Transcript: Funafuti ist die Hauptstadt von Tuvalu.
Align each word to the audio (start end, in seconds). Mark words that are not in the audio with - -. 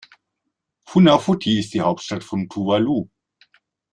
Funafuti 0.87 1.59
ist 1.59 1.75
die 1.75 1.81
Hauptstadt 1.81 2.23
von 2.23 2.49
Tuvalu. 2.49 3.07